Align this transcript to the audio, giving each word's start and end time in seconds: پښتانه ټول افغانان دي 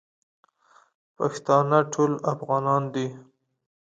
پښتانه 1.17 1.79
ټول 1.93 2.11
افغانان 2.33 2.83
دي 2.93 3.07